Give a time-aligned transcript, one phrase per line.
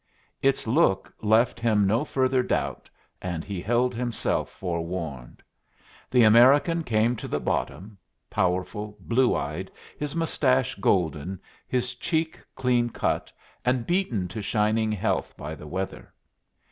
[0.41, 2.89] Its look left him no further doubt,
[3.21, 5.43] and he held himself forewarned.
[6.09, 9.69] The American came to the bottom, powerful, blue eyed,
[9.99, 13.31] his mustache golden, his cheek clean cut,
[13.63, 16.11] and beaten to shining health by the weather.